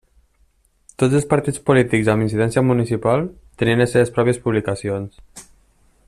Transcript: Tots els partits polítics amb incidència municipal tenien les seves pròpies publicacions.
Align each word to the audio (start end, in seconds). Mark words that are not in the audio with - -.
Tots 1.01 1.17
els 1.19 1.27
partits 1.33 1.61
polítics 1.67 2.09
amb 2.13 2.25
incidència 2.27 2.63
municipal 2.71 3.29
tenien 3.63 3.83
les 3.83 3.95
seves 3.97 4.13
pròpies 4.19 4.41
publicacions. 4.47 5.25